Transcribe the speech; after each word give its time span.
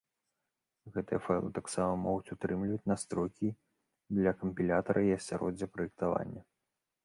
Гэтыя 0.95 1.19
файлы 1.25 1.49
таксама 1.57 1.91
могуць 2.05 2.33
утрымліваць 2.37 2.87
настройкі 2.93 3.47
для 4.21 4.31
кампілятара 4.43 4.99
і 5.11 5.15
асяроддзя 5.19 5.73
праектавання. 5.77 6.41